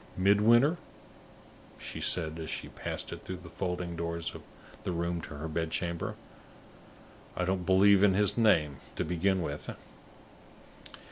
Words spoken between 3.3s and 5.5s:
the folding doors of the room to her